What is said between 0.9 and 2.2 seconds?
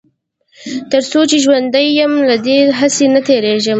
تر څو چې ژوندی يم